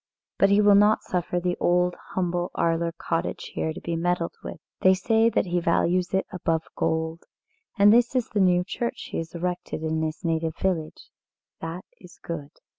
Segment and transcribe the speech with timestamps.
[0.39, 4.59] But he will not suffer the old, humble Arler cottage here to be meddled with.
[4.79, 7.25] They say that he values it above gold.
[7.77, 11.11] And this is the new church he has erected in his native village
[11.59, 12.49] that is good."